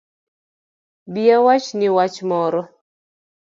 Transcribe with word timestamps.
Bi 1.13 1.23
awachni 1.37 1.87
wach 1.97 2.17
moro 2.29 2.61